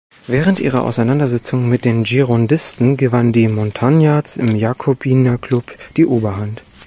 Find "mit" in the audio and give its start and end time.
1.69-1.85